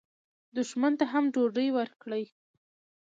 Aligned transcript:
دښمن 0.55 0.93
ته 0.99 1.05
هم 1.11 1.23
ډوډۍ 1.33 1.69
ورکړئ 1.77 2.25